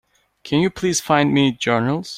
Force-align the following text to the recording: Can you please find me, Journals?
Can 0.43 0.61
you 0.61 0.71
please 0.71 0.99
find 0.99 1.31
me, 1.31 1.51
Journals? 1.51 2.09